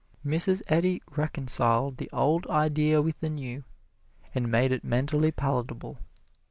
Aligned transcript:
Mrs. 0.25 0.63
Eddy 0.67 0.99
reconciled 1.15 1.97
the 1.97 2.09
old 2.11 2.47
idea 2.47 3.03
with 3.03 3.19
the 3.19 3.29
new 3.29 3.65
and 4.33 4.49
made 4.49 4.71
it 4.71 4.83
mentally 4.83 5.31
palatable. 5.31 5.99